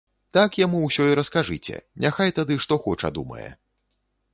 [0.37, 1.75] Так яму ўсё і раскажыце,
[2.07, 3.49] няхай тады што хоча думае.